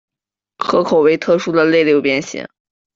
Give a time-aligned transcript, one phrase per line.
[0.57, 2.47] 壳口为特殊的类六边形。